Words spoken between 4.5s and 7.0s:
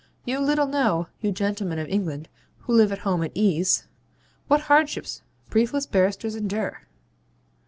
hardships briefless barristers endure.'